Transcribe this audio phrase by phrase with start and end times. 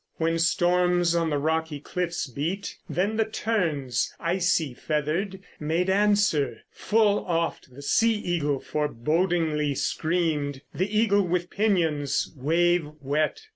[0.17, 7.23] When storms on the rocky cliffs beat, then the terns, icy feathered, Made answer; full
[7.23, 13.41] oft the sea eagle forebodingly screamed, The eagle with pinions wave wet....